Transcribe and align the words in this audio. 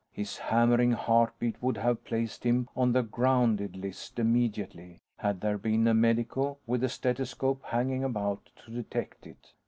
His 0.11 0.39
hammering 0.39 0.93
heartbeat 0.93 1.61
would 1.61 1.77
have 1.77 2.03
placed 2.03 2.43
him 2.43 2.67
on 2.75 2.91
the 2.91 3.03
"grounded" 3.03 3.77
list 3.77 4.17
immediately, 4.17 4.99
had 5.17 5.41
there 5.41 5.59
been 5.59 5.87
a 5.87 5.93
medico 5.93 6.57
with 6.65 6.83
a 6.83 6.89
stethoscope 6.89 7.61
hanging 7.65 8.03
about 8.03 8.49
to 8.65 8.71
detect 8.71 9.27
it. 9.27 9.53